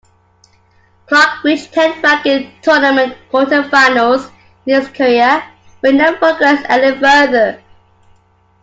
Clark 1.05 1.43
reached 1.43 1.73
ten 1.73 2.01
ranking 2.01 2.51
tournament 2.63 3.15
quarter-finals 3.29 4.31
in 4.65 4.79
his 4.81 4.87
career, 4.87 5.43
but 5.81 5.93
never 5.93 6.17
progressed 6.17 6.65
any 6.69 6.99
further. 6.99 7.61